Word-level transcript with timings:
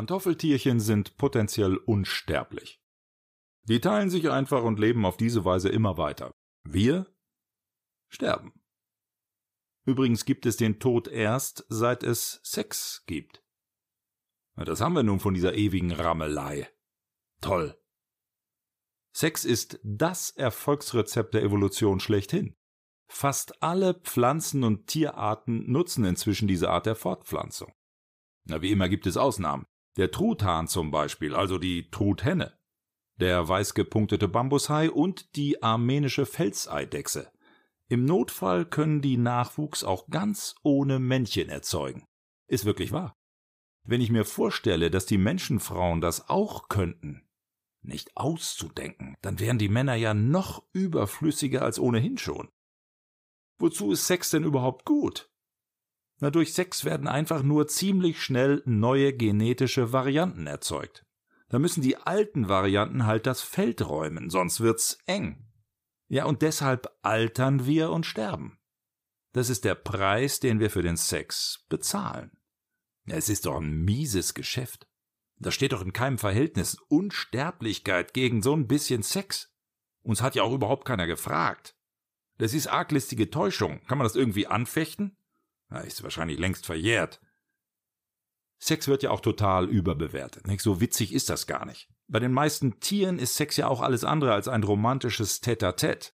Pantoffeltierchen 0.00 0.80
sind 0.80 1.18
potenziell 1.18 1.76
unsterblich. 1.76 2.80
Die 3.68 3.82
teilen 3.82 4.08
sich 4.08 4.30
einfach 4.30 4.62
und 4.62 4.80
leben 4.80 5.04
auf 5.04 5.18
diese 5.18 5.44
Weise 5.44 5.68
immer 5.68 5.98
weiter. 5.98 6.32
Wir 6.64 7.06
sterben. 8.08 8.54
Übrigens 9.84 10.24
gibt 10.24 10.46
es 10.46 10.56
den 10.56 10.80
Tod 10.80 11.06
erst, 11.06 11.66
seit 11.68 12.02
es 12.02 12.40
Sex 12.42 13.04
gibt. 13.04 13.44
Das 14.56 14.80
haben 14.80 14.94
wir 14.94 15.02
nun 15.02 15.20
von 15.20 15.34
dieser 15.34 15.54
ewigen 15.54 15.92
Rammelei. 15.92 16.70
Toll. 17.42 17.78
Sex 19.14 19.44
ist 19.44 19.80
das 19.82 20.30
Erfolgsrezept 20.30 21.34
der 21.34 21.42
Evolution 21.42 22.00
schlechthin. 22.00 22.56
Fast 23.06 23.62
alle 23.62 23.92
Pflanzen- 23.92 24.64
und 24.64 24.86
Tierarten 24.86 25.70
nutzen 25.70 26.06
inzwischen 26.06 26.48
diese 26.48 26.70
Art 26.70 26.86
der 26.86 26.96
Fortpflanzung. 26.96 27.74
Na, 28.44 28.62
wie 28.62 28.72
immer 28.72 28.88
gibt 28.88 29.06
es 29.06 29.18
Ausnahmen. 29.18 29.66
Der 29.96 30.10
Truthahn 30.10 30.68
zum 30.68 30.90
Beispiel, 30.90 31.34
also 31.34 31.58
die 31.58 31.90
Truthenne, 31.90 32.58
der 33.20 33.48
weiß 33.48 33.74
gepunktete 33.74 34.28
Bambushai 34.28 34.90
und 34.90 35.36
die 35.36 35.62
armenische 35.62 36.26
Felseidechse. 36.26 37.30
Im 37.88 38.04
Notfall 38.04 38.64
können 38.64 39.02
die 39.02 39.16
Nachwuchs 39.16 39.84
auch 39.84 40.08
ganz 40.08 40.54
ohne 40.62 40.98
Männchen 40.98 41.48
erzeugen. 41.48 42.06
Ist 42.46 42.64
wirklich 42.64 42.92
wahr. 42.92 43.14
Wenn 43.84 44.00
ich 44.00 44.10
mir 44.10 44.24
vorstelle, 44.24 44.90
dass 44.90 45.06
die 45.06 45.18
Menschenfrauen 45.18 46.00
das 46.00 46.28
auch 46.28 46.68
könnten, 46.68 47.28
nicht 47.82 48.16
auszudenken, 48.16 49.16
dann 49.22 49.40
wären 49.40 49.58
die 49.58 49.68
Männer 49.68 49.94
ja 49.94 50.14
noch 50.14 50.62
überflüssiger 50.72 51.62
als 51.62 51.78
ohnehin 51.78 52.18
schon. 52.18 52.48
Wozu 53.58 53.92
ist 53.92 54.06
Sex 54.06 54.30
denn 54.30 54.44
überhaupt 54.44 54.84
gut? 54.84 55.30
Na, 56.20 56.30
durch 56.30 56.52
Sex 56.52 56.84
werden 56.84 57.08
einfach 57.08 57.42
nur 57.42 57.66
ziemlich 57.66 58.22
schnell 58.22 58.62
neue 58.66 59.14
genetische 59.14 59.92
Varianten 59.92 60.46
erzeugt. 60.46 61.06
Da 61.48 61.58
müssen 61.58 61.82
die 61.82 61.96
alten 61.96 62.48
Varianten 62.48 63.06
halt 63.06 63.26
das 63.26 63.40
Feld 63.40 63.88
räumen, 63.88 64.30
sonst 64.30 64.60
wird's 64.60 64.98
eng. 65.06 65.48
Ja, 66.08 66.26
und 66.26 66.42
deshalb 66.42 66.88
altern 67.02 67.66
wir 67.66 67.90
und 67.90 68.04
sterben. 68.04 68.58
Das 69.32 69.48
ist 69.48 69.64
der 69.64 69.74
Preis, 69.74 70.40
den 70.40 70.60
wir 70.60 70.70
für 70.70 70.82
den 70.82 70.96
Sex 70.96 71.64
bezahlen. 71.68 72.32
Es 73.06 73.28
ist 73.28 73.46
doch 73.46 73.56
ein 73.56 73.82
mieses 73.82 74.34
Geschäft. 74.34 74.86
Das 75.38 75.54
steht 75.54 75.72
doch 75.72 75.82
in 75.82 75.92
keinem 75.92 76.18
Verhältnis 76.18 76.76
Unsterblichkeit 76.88 78.12
gegen 78.12 78.42
so 78.42 78.54
ein 78.54 78.66
bisschen 78.66 79.02
Sex. 79.02 79.52
Uns 80.02 80.20
hat 80.20 80.34
ja 80.34 80.42
auch 80.42 80.52
überhaupt 80.52 80.84
keiner 80.84 81.06
gefragt. 81.06 81.76
Das 82.38 82.52
ist 82.54 82.66
arglistige 82.66 83.30
Täuschung. 83.30 83.80
Kann 83.86 83.98
man 83.98 84.04
das 84.04 84.16
irgendwie 84.16 84.46
anfechten? 84.46 85.16
Ist 85.70 86.02
wahrscheinlich 86.02 86.38
längst 86.38 86.66
verjährt. 86.66 87.20
Sex 88.58 88.88
wird 88.88 89.02
ja 89.02 89.10
auch 89.10 89.20
total 89.20 89.68
überbewertet. 89.68 90.46
Nicht? 90.46 90.60
So 90.60 90.80
witzig 90.80 91.14
ist 91.14 91.30
das 91.30 91.46
gar 91.46 91.64
nicht. 91.64 91.88
Bei 92.08 92.18
den 92.18 92.32
meisten 92.32 92.80
Tieren 92.80 93.18
ist 93.18 93.36
Sex 93.36 93.56
ja 93.56 93.68
auch 93.68 93.80
alles 93.80 94.04
andere 94.04 94.34
als 94.34 94.48
ein 94.48 94.62
romantisches 94.62 95.42
Tête-à-Tête. 95.42 96.12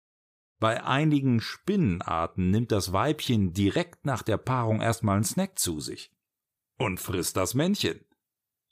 Bei 0.59 0.85
einigen 0.85 1.41
Spinnenarten 1.41 2.51
nimmt 2.51 2.73
das 2.73 2.93
Weibchen 2.93 3.53
direkt 3.53 4.07
nach 4.07 4.23
der 4.23 4.39
Paarung 4.39 4.81
erstmal 4.81 5.17
einen 5.17 5.25
Snack 5.25 5.59
zu 5.59 5.81
sich. 5.81 6.13
Und 6.79 6.99
frisst 6.99 7.37
das 7.37 7.55
Männchen. 7.55 8.01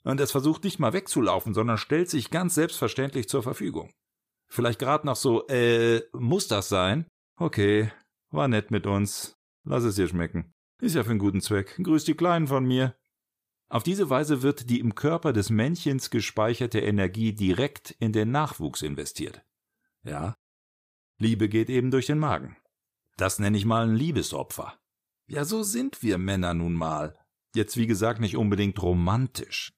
Und 0.03 0.19
es 0.19 0.31
versucht 0.31 0.63
nicht 0.63 0.79
mal 0.79 0.93
wegzulaufen, 0.93 1.53
sondern 1.53 1.77
stellt 1.77 2.09
sich 2.09 2.29
ganz 2.31 2.55
selbstverständlich 2.55 3.29
zur 3.29 3.43
Verfügung. 3.43 3.93
Vielleicht 4.47 4.79
gerade 4.79 5.05
noch 5.05 5.15
so, 5.15 5.47
äh, 5.47 6.01
muss 6.13 6.47
das 6.47 6.69
sein? 6.69 7.07
Okay, 7.37 7.91
war 8.31 8.47
nett 8.47 8.71
mit 8.71 8.87
uns. 8.87 9.33
Lass 9.63 9.83
es 9.83 9.95
dir 9.95 10.07
schmecken. 10.07 10.51
Ist 10.81 10.95
ja 10.95 11.03
für 11.03 11.11
einen 11.11 11.19
guten 11.19 11.41
Zweck. 11.41 11.79
Grüß 11.81 12.03
die 12.05 12.15
Kleinen 12.15 12.47
von 12.47 12.65
mir. 12.65 12.95
Auf 13.69 13.83
diese 13.83 14.09
Weise 14.09 14.41
wird 14.41 14.69
die 14.69 14.79
im 14.79 14.95
Körper 14.95 15.31
des 15.31 15.49
Männchens 15.49 16.09
gespeicherte 16.09 16.79
Energie 16.79 17.33
direkt 17.33 17.91
in 17.99 18.11
den 18.11 18.31
Nachwuchs 18.31 18.81
investiert. 18.81 19.45
Ja, 20.03 20.35
Liebe 21.21 21.49
geht 21.49 21.69
eben 21.69 21.91
durch 21.91 22.07
den 22.07 22.17
Magen. 22.17 22.57
Das 23.15 23.37
nenne 23.37 23.55
ich 23.55 23.63
mal 23.63 23.87
ein 23.87 23.95
Liebesopfer. 23.95 24.73
Ja, 25.27 25.45
so 25.45 25.61
sind 25.61 26.01
wir 26.01 26.17
Männer 26.17 26.55
nun 26.55 26.73
mal. 26.73 27.15
Jetzt 27.55 27.77
wie 27.77 27.85
gesagt 27.85 28.19
nicht 28.19 28.35
unbedingt 28.35 28.81
romantisch. 28.81 29.71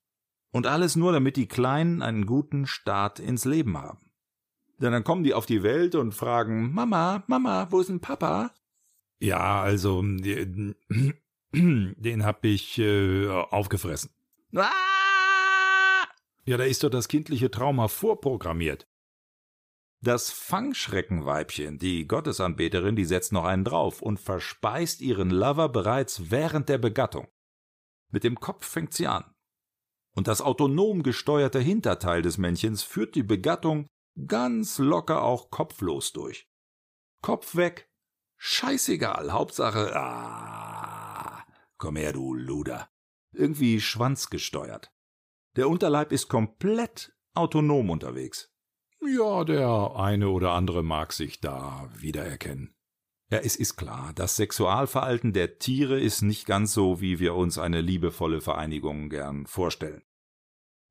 Und 0.53 0.67
alles 0.67 0.95
nur, 0.95 1.11
damit 1.11 1.35
die 1.35 1.49
Kleinen 1.49 2.01
einen 2.01 2.25
guten 2.25 2.66
Start 2.66 3.19
ins 3.19 3.44
Leben 3.44 3.78
haben. 3.78 4.13
Denn 4.78 4.94
dann 4.94 5.03
kommen 5.03 5.25
die 5.25 5.33
auf 5.33 5.45
die 5.45 5.63
Welt 5.63 5.95
und 5.95 6.13
fragen, 6.13 6.73
Mama, 6.73 7.25
Mama, 7.28 7.67
wo 7.72 7.81
ist 7.81 7.89
denn 7.89 7.99
Papa? 7.99 8.53
Ja, 9.23 9.61
also, 9.61 10.01
Den 10.01 10.75
hab 12.25 12.44
ich 12.44 12.78
äh, 12.78 13.29
aufgefressen. 13.29 14.09
Ah! 14.53 16.06
Ja, 16.44 16.57
da 16.57 16.66
ist 16.66 16.84
doch 16.84 16.89
das 16.89 17.07
kindliche 17.07 17.50
Trauma 17.50 17.88
vorprogrammiert. 17.88 18.85
Das 20.01 20.29
Fangschreckenweibchen, 20.29 21.79
die 21.79 22.06
Gottesanbeterin, 22.06 22.97
die 22.97 23.06
setzt 23.06 23.31
noch 23.31 23.45
einen 23.45 23.63
drauf 23.63 24.01
und 24.01 24.19
verspeist 24.19 25.00
ihren 25.00 25.29
Lover 25.29 25.69
bereits 25.69 26.29
während 26.29 26.67
der 26.67 26.79
Begattung. 26.79 27.29
Mit 28.11 28.25
dem 28.25 28.41
Kopf 28.41 28.67
fängt 28.67 28.94
sie 28.94 29.07
an. 29.07 29.23
Und 30.13 30.28
das 30.28 30.41
autonom 30.41 31.01
gesteuerte 31.01 31.61
Hinterteil 31.61 32.23
des 32.23 32.38
Männchens 32.38 32.84
führt 32.84 33.16
die 33.16 33.23
Begattung 33.23 33.88
ganz 34.28 34.79
locker 34.79 35.23
auch 35.23 35.50
kopflos 35.50 36.11
durch. 36.11 36.50
Kopf 37.22 37.55
weg, 37.55 37.90
scheißegal, 38.43 39.31
Hauptsache, 39.31 39.95
ah, 39.95 40.53
Komm 41.83 41.97
her, 41.97 42.13
du 42.13 42.33
Luder. 42.33 42.87
Irgendwie 43.33 43.81
schwanzgesteuert. 43.81 44.93
Der 45.57 45.67
Unterleib 45.67 46.13
ist 46.13 46.29
komplett 46.29 47.13
autonom 47.33 47.89
unterwegs. 47.89 48.53
Ja, 49.01 49.43
der 49.43 49.93
eine 49.97 50.29
oder 50.29 50.51
andere 50.51 50.81
mag 50.81 51.11
sich 51.11 51.41
da 51.41 51.89
wiedererkennen. 51.93 52.73
Ja, 53.31 53.39
es 53.39 53.57
ist 53.57 53.75
klar, 53.75 54.13
das 54.15 54.37
Sexualverhalten 54.37 55.33
der 55.33 55.59
Tiere 55.59 55.99
ist 55.99 56.21
nicht 56.21 56.45
ganz 56.45 56.73
so, 56.73 57.01
wie 57.01 57.19
wir 57.19 57.35
uns 57.35 57.57
eine 57.57 57.81
liebevolle 57.81 58.39
Vereinigung 58.39 59.09
gern 59.09 59.45
vorstellen. 59.45 60.03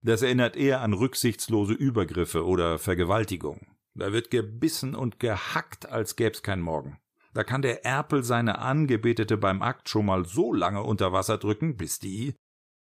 Das 0.03 0.21
erinnert 0.21 0.57
eher 0.57 0.83
an 0.83 0.93
rücksichtslose 0.93 1.73
Übergriffe 1.73 2.45
oder 2.45 2.79
Vergewaltigung. 2.79 3.67
Da 3.95 4.13
wird 4.13 4.31
gebissen 4.31 4.95
und 4.95 5.21
gehackt, 5.21 5.87
als 5.87 6.17
gäb's 6.17 6.43
kein 6.43 6.61
Morgen. 6.61 6.99
Da 7.35 7.45
kann 7.45 7.63
der 7.63 7.85
Erpel 7.85 8.23
seine 8.23 8.59
Angebetete 8.59 9.37
beim 9.37 9.63
Akt 9.63 9.89
schon 9.89 10.07
mal 10.07 10.27
so 10.27 10.53
lange 10.53 10.83
unter 10.83 11.13
Wasser 11.13 11.39
drücken, 11.39 11.77
bis 11.77 11.99
die 11.99 12.35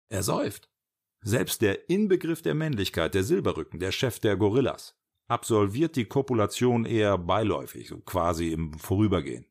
ersäuft. 0.09 0.71
Selbst 1.21 1.62
der 1.62 1.91
Inbegriff 1.91 2.43
der 2.43 2.54
Männlichkeit, 2.54 3.15
der 3.15 3.25
Silberrücken, 3.25 3.81
der 3.81 3.91
Chef 3.91 4.21
der 4.21 4.37
Gorillas, 4.37 4.97
absolviert 5.26 5.97
die 5.97 6.04
Kopulation 6.04 6.84
eher 6.84 7.19
beiläufig, 7.19 7.93
quasi 8.04 8.53
im 8.53 8.75
Vorübergehen. 8.75 9.47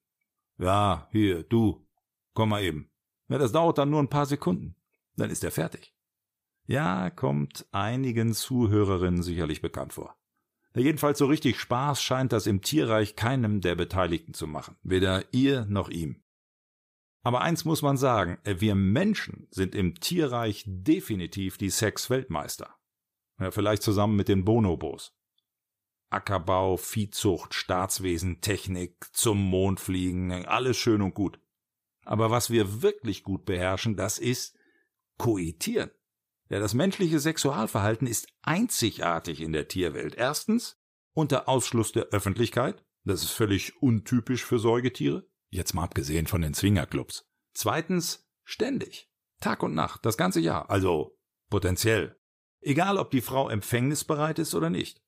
Ja, 0.58 1.08
hier, 1.12 1.44
du, 1.44 1.86
komm 2.34 2.50
mal 2.50 2.64
eben. 2.64 2.90
Ja, 3.30 3.38
das 3.38 3.52
dauert 3.52 3.78
dann 3.78 3.90
nur 3.90 4.00
ein 4.00 4.09
paar 4.09 4.25
Sekunden. 4.25 4.75
Dann 5.18 5.30
ist 5.30 5.44
er 5.44 5.52
fertig. 5.52 5.94
Ja, 6.66 7.09
kommt 7.09 7.66
einigen 7.72 8.34
Zuhörerinnen 8.34 9.24
sicherlich 9.24 9.62
bekannt 9.62 9.94
vor. 9.94 10.17
Jedenfalls 10.78 11.18
so 11.18 11.26
richtig 11.26 11.60
Spaß 11.60 12.02
scheint 12.02 12.32
das 12.32 12.48
im 12.48 12.62
Tierreich 12.62 13.16
keinem 13.16 13.62
der 13.62 13.76
Beteiligten 13.76 14.34
zu 14.34 14.48
machen, 14.48 14.78
weder 14.84 15.24
ihr 15.34 15.66
noch 15.66 15.90
ihm. 15.90 16.24
Aber 17.24 17.42
eins 17.42 17.66
muss 17.66 17.82
man 17.82 17.98
sagen, 17.98 18.38
wir 18.44 18.76
Menschen 18.76 19.48
sind 19.52 19.76
im 19.76 19.96
Tierreich 20.00 20.64
definitiv 20.66 21.58
die 21.58 21.70
Sexweltmeister. 21.70 22.76
Ja, 23.40 23.52
vielleicht 23.52 23.84
zusammen 23.84 24.16
mit 24.16 24.30
den 24.30 24.46
Bonobos. 24.46 25.14
Ackerbau, 26.10 26.78
Viehzucht, 26.78 27.54
Staatswesen, 27.54 28.40
Technik, 28.40 29.08
zum 29.12 29.42
Mond 29.42 29.80
fliegen, 29.80 30.32
alles 30.46 30.78
schön 30.78 31.02
und 31.02 31.14
gut. 31.14 31.40
Aber 32.06 32.32
was 32.32 32.50
wir 32.50 32.82
wirklich 32.82 33.24
gut 33.24 33.46
beherrschen, 33.46 33.98
das 33.98 34.18
ist 34.19 34.57
Koitieren. 35.18 35.92
Ja, 36.50 36.60
das 36.60 36.74
menschliche 36.74 37.19
Sexualverhalten 37.19 38.07
ist 38.07 38.30
einzigartig 38.42 39.42
in 39.42 39.51
der 39.51 39.68
Tierwelt. 39.68 40.16
Erstens 40.16 40.76
unter 41.18 41.50
Ausschluss 41.50 41.92
der 41.92 42.10
Öffentlichkeit. 42.10 42.86
Das 43.04 43.24
ist 43.24 43.31
völlig 43.31 43.81
untypisch 43.81 44.46
für 44.46 44.60
Säugetiere. 44.60 45.28
Jetzt 45.50 45.74
mal 45.74 45.84
abgesehen 45.84 46.28
von 46.28 46.42
den 46.42 46.54
Zwingerclubs. 46.54 47.28
Zweitens 47.54 48.30
ständig. 48.44 49.10
Tag 49.42 49.64
und 49.64 49.74
Nacht, 49.74 50.06
das 50.06 50.16
ganze 50.16 50.40
Jahr. 50.40 50.69
Also 50.69 51.18
potenziell. 51.50 52.19
Egal, 52.62 52.98
ob 52.98 53.10
die 53.10 53.22
Frau 53.22 53.50
empfängnisbereit 53.50 54.38
ist 54.38 54.54
oder 54.54 54.69
nicht. 54.69 55.02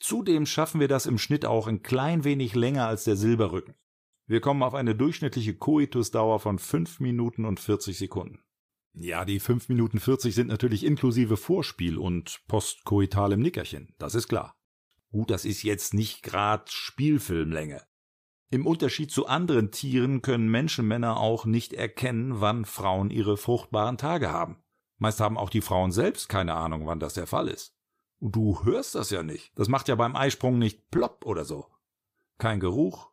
Zudem 0.00 0.46
schaffen 0.46 0.80
wir 0.80 0.88
das 0.88 1.06
im 1.06 1.16
Schnitt 1.16 1.46
auch 1.46 1.68
ein 1.68 1.82
klein 1.82 2.24
wenig 2.24 2.56
länger 2.56 2.88
als 2.88 3.04
der 3.04 3.16
Silberrücken. 3.16 3.76
Wir 4.26 4.40
kommen 4.40 4.64
auf 4.64 4.74
eine 4.74 4.96
durchschnittliche 4.96 5.54
Koitusdauer 5.54 6.40
von 6.40 6.58
fünf 6.58 6.98
Minuten 6.98 7.44
und 7.44 7.60
40 7.60 7.96
Sekunden. 7.96 8.42
Ja, 8.94 9.24
die 9.24 9.38
5 9.38 9.68
Minuten 9.68 10.00
40 10.00 10.34
sind 10.34 10.48
natürlich 10.48 10.84
inklusive 10.84 11.36
Vorspiel 11.36 11.98
und 11.98 12.40
postkoitalem 12.48 13.40
Nickerchen, 13.40 13.94
das 13.98 14.14
ist 14.14 14.26
klar. 14.26 14.55
Gut, 15.16 15.30
das 15.30 15.46
ist 15.46 15.62
jetzt 15.62 15.94
nicht 15.94 16.22
grad 16.22 16.70
Spielfilmlänge. 16.70 17.80
Im 18.50 18.66
Unterschied 18.66 19.10
zu 19.10 19.24
anderen 19.24 19.70
Tieren 19.70 20.20
können 20.20 20.50
Menschenmänner 20.50 21.16
auch 21.16 21.46
nicht 21.46 21.72
erkennen, 21.72 22.42
wann 22.42 22.66
Frauen 22.66 23.08
ihre 23.08 23.38
fruchtbaren 23.38 23.96
Tage 23.96 24.30
haben. 24.30 24.62
Meist 24.98 25.20
haben 25.20 25.38
auch 25.38 25.48
die 25.48 25.62
Frauen 25.62 25.90
selbst 25.90 26.28
keine 26.28 26.52
Ahnung, 26.52 26.86
wann 26.86 27.00
das 27.00 27.14
der 27.14 27.26
Fall 27.26 27.48
ist. 27.48 27.74
Und 28.18 28.36
du 28.36 28.62
hörst 28.66 28.94
das 28.94 29.08
ja 29.08 29.22
nicht. 29.22 29.58
Das 29.58 29.68
macht 29.68 29.88
ja 29.88 29.94
beim 29.94 30.14
Eisprung 30.14 30.58
nicht 30.58 30.90
plopp 30.90 31.24
oder 31.24 31.46
so. 31.46 31.66
Kein 32.36 32.60
Geruch, 32.60 33.10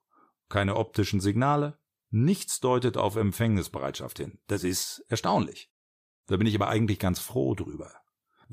keine 0.49 0.75
optischen 0.75 1.21
Signale, 1.21 1.79
nichts 2.09 2.59
deutet 2.59 2.97
auf 2.97 3.15
Empfängnisbereitschaft 3.15 4.17
hin. 4.17 4.39
Das 4.47 4.65
ist 4.65 5.05
erstaunlich. 5.07 5.71
Da 6.27 6.35
bin 6.35 6.47
ich 6.47 6.55
aber 6.55 6.67
eigentlich 6.67 6.99
ganz 6.99 7.19
froh 7.19 7.55
drüber. 7.55 7.93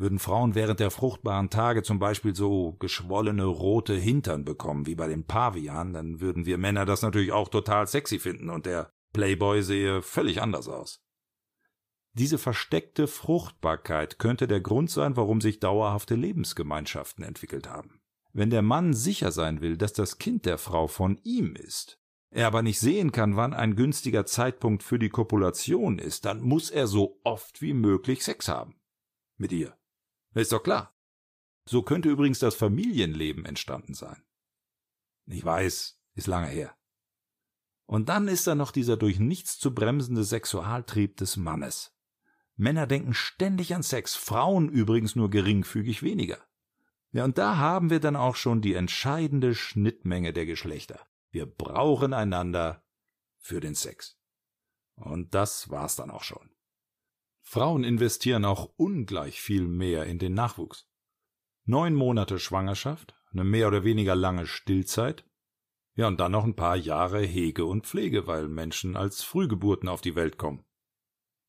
Würden 0.00 0.18
Frauen 0.18 0.54
während 0.54 0.80
der 0.80 0.90
fruchtbaren 0.90 1.50
Tage 1.50 1.82
zum 1.82 1.98
Beispiel 1.98 2.34
so 2.34 2.72
geschwollene 2.78 3.44
rote 3.44 3.92
Hintern 3.92 4.46
bekommen 4.46 4.86
wie 4.86 4.94
bei 4.94 5.06
den 5.06 5.26
Pavianen, 5.26 5.92
dann 5.92 6.20
würden 6.22 6.46
wir 6.46 6.56
Männer 6.56 6.86
das 6.86 7.02
natürlich 7.02 7.32
auch 7.32 7.50
total 7.50 7.86
sexy 7.86 8.18
finden 8.18 8.48
und 8.48 8.64
der 8.64 8.94
Playboy 9.12 9.62
sehe 9.62 10.00
völlig 10.00 10.40
anders 10.40 10.68
aus. 10.68 11.04
Diese 12.14 12.38
versteckte 12.38 13.08
Fruchtbarkeit 13.08 14.18
könnte 14.18 14.48
der 14.48 14.62
Grund 14.62 14.88
sein, 14.88 15.18
warum 15.18 15.42
sich 15.42 15.60
dauerhafte 15.60 16.14
Lebensgemeinschaften 16.14 17.22
entwickelt 17.22 17.68
haben. 17.68 18.00
Wenn 18.32 18.48
der 18.48 18.62
Mann 18.62 18.94
sicher 18.94 19.32
sein 19.32 19.60
will, 19.60 19.76
dass 19.76 19.92
das 19.92 20.16
Kind 20.16 20.46
der 20.46 20.56
Frau 20.56 20.86
von 20.86 21.20
ihm 21.24 21.54
ist, 21.54 22.00
er 22.30 22.46
aber 22.46 22.62
nicht 22.62 22.80
sehen 22.80 23.12
kann, 23.12 23.36
wann 23.36 23.52
ein 23.52 23.76
günstiger 23.76 24.24
Zeitpunkt 24.24 24.82
für 24.82 24.98
die 24.98 25.10
Kopulation 25.10 25.98
ist, 25.98 26.24
dann 26.24 26.40
muss 26.40 26.70
er 26.70 26.86
so 26.86 27.20
oft 27.22 27.60
wie 27.60 27.74
möglich 27.74 28.24
Sex 28.24 28.48
haben. 28.48 28.80
Mit 29.36 29.52
ihr. 29.52 29.76
Ist 30.34 30.52
doch 30.52 30.62
klar. 30.62 30.94
So 31.66 31.82
könnte 31.82 32.08
übrigens 32.08 32.38
das 32.38 32.54
Familienleben 32.54 33.44
entstanden 33.44 33.94
sein. 33.94 34.22
Ich 35.26 35.44
weiß, 35.44 36.00
ist 36.14 36.26
lange 36.26 36.48
her. 36.48 36.74
Und 37.86 38.08
dann 38.08 38.28
ist 38.28 38.46
da 38.46 38.54
noch 38.54 38.70
dieser 38.70 38.96
durch 38.96 39.18
nichts 39.18 39.58
zu 39.58 39.74
bremsende 39.74 40.24
Sexualtrieb 40.24 41.16
des 41.16 41.36
Mannes. 41.36 41.92
Männer 42.56 42.86
denken 42.86 43.14
ständig 43.14 43.74
an 43.74 43.82
Sex, 43.82 44.14
Frauen 44.14 44.68
übrigens 44.68 45.16
nur 45.16 45.30
geringfügig 45.30 46.02
weniger. 46.02 46.38
Ja, 47.12 47.24
und 47.24 47.38
da 47.38 47.56
haben 47.56 47.90
wir 47.90 47.98
dann 47.98 48.16
auch 48.16 48.36
schon 48.36 48.62
die 48.62 48.74
entscheidende 48.74 49.54
Schnittmenge 49.54 50.32
der 50.32 50.46
Geschlechter. 50.46 51.00
Wir 51.30 51.46
brauchen 51.46 52.12
einander 52.12 52.84
für 53.38 53.60
den 53.60 53.74
Sex. 53.74 54.18
Und 54.94 55.34
das 55.34 55.70
war's 55.70 55.96
dann 55.96 56.10
auch 56.10 56.22
schon. 56.22 56.50
Frauen 57.52 57.82
investieren 57.82 58.44
auch 58.44 58.72
ungleich 58.76 59.40
viel 59.40 59.66
mehr 59.66 60.06
in 60.06 60.20
den 60.20 60.34
Nachwuchs. 60.34 60.88
Neun 61.64 61.96
Monate 61.96 62.38
Schwangerschaft, 62.38 63.16
eine 63.32 63.42
mehr 63.42 63.66
oder 63.66 63.82
weniger 63.82 64.14
lange 64.14 64.46
Stillzeit, 64.46 65.28
ja, 65.96 66.06
und 66.06 66.20
dann 66.20 66.30
noch 66.30 66.44
ein 66.44 66.54
paar 66.54 66.76
Jahre 66.76 67.20
Hege 67.20 67.64
und 67.64 67.88
Pflege, 67.88 68.28
weil 68.28 68.46
Menschen 68.46 68.96
als 68.96 69.24
Frühgeburten 69.24 69.88
auf 69.88 70.00
die 70.00 70.14
Welt 70.14 70.38
kommen. 70.38 70.64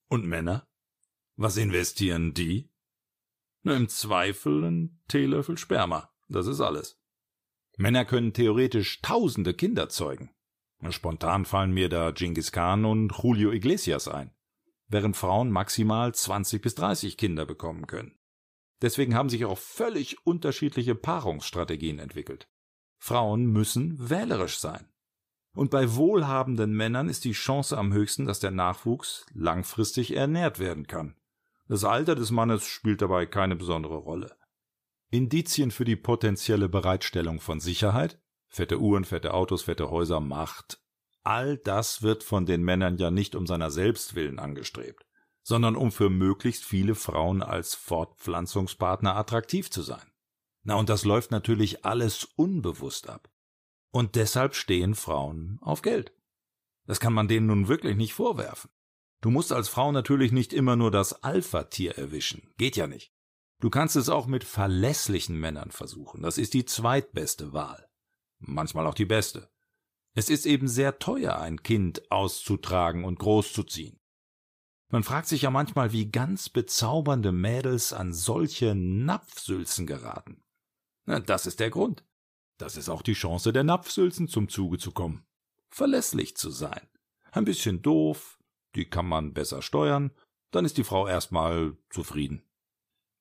Und 0.07 0.25
Männer? 0.25 0.68
Was 1.36 1.56
investieren 1.57 2.33
die? 2.33 2.71
Na, 3.62 3.75
im 3.75 3.88
Zweifel 3.88 4.63
ein 4.63 5.03
Teelöffel 5.07 5.59
Sperma. 5.59 6.12
Das 6.27 6.48
ist 6.48 6.62
alles. 6.62 7.00
Männer 7.77 8.06
können 8.06 8.33
theoretisch 8.33 9.03
tausende 9.03 9.53
Kinder 9.53 9.88
zeugen. 9.88 10.31
Spontan 10.89 11.45
fallen 11.45 11.74
mir 11.74 11.89
da 11.89 12.09
Genghis 12.09 12.51
Khan 12.51 12.86
und 12.86 13.13
Julio 13.21 13.51
Iglesias 13.51 14.07
ein, 14.07 14.33
während 14.91 15.15
Frauen 15.17 15.51
maximal 15.51 16.13
20 16.13 16.61
bis 16.61 16.75
30 16.75 17.17
Kinder 17.17 17.45
bekommen 17.45 17.88
können. 17.88 18.17
Deswegen 18.81 19.15
haben 19.15 19.29
sich 19.29 19.45
auch 19.45 19.57
völlig 19.57 20.25
unterschiedliche 20.25 20.95
Paarungsstrategien 20.95 21.99
entwickelt. 21.99 22.49
Frauen 22.97 23.45
müssen 23.45 24.09
wählerisch 24.09 24.59
sein. 24.59 24.88
Und 25.53 25.69
bei 25.69 25.95
wohlhabenden 25.95 26.73
Männern 26.73 27.09
ist 27.09 27.25
die 27.25 27.33
Chance 27.33 27.77
am 27.77 27.93
höchsten, 27.93 28.25
dass 28.25 28.39
der 28.39 28.51
Nachwuchs 28.51 29.25
langfristig 29.33 30.15
ernährt 30.15 30.59
werden 30.59 30.88
kann. 30.88 31.15
Das 31.67 31.83
Alter 31.83 32.15
des 32.15 32.31
Mannes 32.31 32.65
spielt 32.65 33.01
dabei 33.01 33.25
keine 33.25 33.55
besondere 33.55 33.97
Rolle. 33.97 34.38
Indizien 35.09 35.71
für 35.71 35.85
die 35.85 35.97
potenzielle 35.97 36.69
Bereitstellung 36.69 37.41
von 37.41 37.59
Sicherheit, 37.59 38.21
fette 38.47 38.79
Uhren, 38.79 39.03
fette 39.03 39.33
Autos, 39.33 39.63
fette 39.63 39.89
Häuser, 39.89 40.21
Macht, 40.21 40.81
all 41.23 41.57
das 41.57 42.01
wird 42.01 42.23
von 42.23 42.45
den 42.45 42.63
Männern 42.63 42.97
ja 42.97 43.12
nicht 43.12 43.35
um 43.35 43.47
seiner 43.47 43.71
selbst 43.71 44.15
willen 44.15 44.39
angestrebt, 44.39 45.06
sondern 45.44 45.75
um 45.75 45.91
für 45.91 46.09
möglichst 46.09 46.63
viele 46.63 46.95
Frauen 46.95 47.41
als 47.41 47.75
Fortpflanzungspartner 47.75 49.15
attraktiv 49.15 49.69
zu 49.69 49.81
sein. 49.81 50.12
Na, 50.63 50.75
und 50.75 50.89
das 50.89 51.06
läuft 51.06 51.31
natürlich 51.31 51.85
alles 51.85 52.25
unbewusst 52.35 53.09
ab. 53.09 53.29
Und 53.91 54.15
deshalb 54.15 54.56
stehen 54.56 54.95
Frauen 54.95 55.57
auf 55.62 55.81
Geld. 55.81 56.13
Das 56.85 57.00
kann 57.00 57.13
man 57.13 57.27
denen 57.27 57.47
nun 57.47 57.67
wirklich 57.67 57.95
nicht 57.95 58.13
vorwerfen. 58.13 58.69
Du 59.21 59.29
musst 59.29 59.51
als 59.51 59.69
Frau 59.69 59.91
natürlich 59.91 60.31
nicht 60.31 60.53
immer 60.53 60.75
nur 60.75 60.89
das 60.89 61.24
Alpha-Tier 61.24 61.97
erwischen. 61.97 62.53
Geht 62.57 62.75
ja 62.75 62.88
nicht. 62.88 63.13
Du 63.59 63.69
kannst 63.69 63.95
es 63.95 64.09
auch 64.09 64.25
mit 64.25 64.44
verlässlichen 64.44 65.39
Männern 65.39 65.69
versuchen. 65.69 66.24
Das 66.24 66.39
ist 66.39 66.56
die 66.56 66.65
zweitbeste 66.65 67.53
Wahl. 67.53 67.88
Manchmal 68.39 68.88
auch 68.88 68.95
die 68.95 69.06
beste. 69.06 69.50
Es 70.13 70.30
ist 70.30 70.46
eben 70.46 70.68
sehr 70.68 71.00
teuer, 71.00 71.40
ein 71.40 71.63
Kind 71.63 72.12
auszutragen 72.12 73.06
und 73.06 73.19
großzuziehen. 73.19 73.98
Man 74.90 75.04
fragt 75.04 75.28
sich 75.28 75.44
ja 75.44 75.52
manchmal, 75.52 75.94
wie 75.94 76.12
ganz 76.12 76.50
bezaubernde 76.50 77.31
Mädels 77.31 77.94
an 77.94 78.12
solche 78.12 78.75
Napfsülzen 78.75 79.88
geraten. 79.88 80.44
Na, 81.06 81.22
das 81.22 81.46
ist 81.46 81.62
der 81.62 81.69
Grund. 81.69 82.04
Das 82.58 82.75
ist 82.75 82.90
auch 82.90 83.02
die 83.02 83.13
Chance 83.13 83.54
der 83.54 83.63
Napfsülzen 83.63 84.28
zum 84.28 84.50
Zuge 84.50 84.78
zu 84.78 84.92
kommen. 84.92 85.25
Verlässlich 85.69 86.36
zu 86.36 86.50
sein. 86.50 86.88
Ein 87.31 87.46
bisschen 87.46 87.81
doof, 87.81 88.38
die 88.75 88.86
kann 88.86 89.08
man 89.08 89.34
besser 89.34 89.62
steuern, 89.62 90.12
dann 90.52 90.66
ist 90.66 90.78
die 90.78 90.84
Frau 90.84 91.08
erstmal 91.08 91.78
zufrieden. 91.90 92.44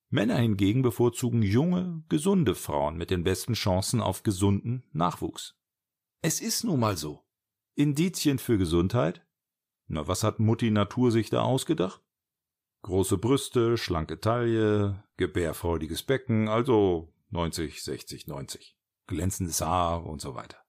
Männer 0.09 0.35
hingegen 0.35 0.81
bevorzugen 0.81 1.41
junge, 1.41 2.03
gesunde 2.09 2.53
Frauen 2.53 2.97
mit 2.97 3.09
den 3.09 3.23
besten 3.23 3.53
Chancen 3.53 4.01
auf 4.01 4.23
gesunden 4.23 4.83
Nachwuchs. 4.91 5.55
Es 6.23 6.39
ist 6.39 6.63
nun 6.63 6.79
mal 6.79 6.97
so. 6.97 7.23
Indizien 7.75 8.37
für 8.37 8.59
Gesundheit? 8.59 9.25
Na, 9.87 10.07
was 10.07 10.23
hat 10.23 10.39
Mutti 10.39 10.69
Natur 10.69 11.11
sich 11.11 11.31
da 11.31 11.41
ausgedacht? 11.41 12.03
Große 12.83 13.17
Brüste, 13.17 13.77
schlanke 13.77 14.19
Taille, 14.19 15.03
gebärfreudiges 15.17 16.03
Becken, 16.03 16.47
also 16.47 17.11
90, 17.29 17.81
60, 17.81 18.27
90. 18.27 18.77
Glänzendes 19.07 19.61
Haar 19.61 20.05
und 20.05 20.21
so 20.21 20.35
weiter. 20.35 20.63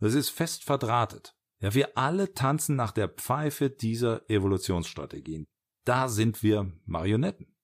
Das 0.00 0.14
ist 0.14 0.30
fest 0.30 0.64
verdrahtet. 0.64 1.36
Ja, 1.60 1.74
wir 1.74 1.96
alle 1.96 2.34
tanzen 2.34 2.76
nach 2.76 2.92
der 2.92 3.08
Pfeife 3.08 3.70
dieser 3.70 4.28
Evolutionsstrategien. 4.28 5.44
Da 5.84 6.08
sind 6.08 6.42
wir 6.42 6.72
Marionetten. 6.86 7.56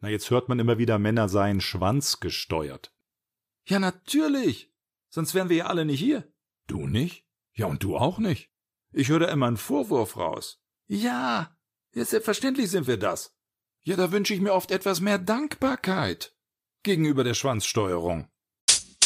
Na, 0.00 0.08
jetzt 0.08 0.30
hört 0.30 0.48
man 0.48 0.58
immer 0.58 0.78
wieder, 0.78 0.98
Männer 0.98 1.28
seien 1.28 1.60
schwanzgesteuert. 1.60 2.94
Ja, 3.66 3.78
natürlich. 3.78 4.72
Sonst 5.08 5.34
wären 5.34 5.48
wir 5.48 5.56
ja 5.56 5.66
alle 5.66 5.84
nicht 5.84 6.00
hier. 6.00 6.31
Du 6.66 6.86
nicht? 6.86 7.24
Ja, 7.54 7.66
und 7.66 7.82
du 7.82 7.96
auch 7.96 8.18
nicht. 8.18 8.50
Ich 8.92 9.08
höre 9.08 9.20
da 9.20 9.28
immer 9.28 9.46
einen 9.46 9.56
Vorwurf 9.56 10.16
raus. 10.16 10.60
Ja, 10.86 11.56
ja, 11.94 12.04
selbstverständlich 12.04 12.70
sind 12.70 12.86
wir 12.86 12.96
das. 12.96 13.34
Ja, 13.82 13.96
da 13.96 14.12
wünsche 14.12 14.34
ich 14.34 14.40
mir 14.40 14.52
oft 14.52 14.70
etwas 14.70 15.00
mehr 15.00 15.18
Dankbarkeit 15.18 16.36
gegenüber 16.82 17.24
der 17.24 17.34
Schwanzsteuerung. 17.34 18.28